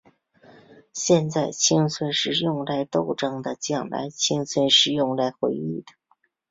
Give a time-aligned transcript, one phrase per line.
[0.93, 5.93] 现在，青春是用来奋斗的；将来，青春是用来回忆的。